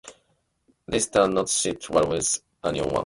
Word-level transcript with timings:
This 0.87 1.05
does 1.05 1.29
not 1.29 1.47
sit 1.47 1.87
well 1.91 2.07
with 2.09 2.41
anyone. 2.63 2.99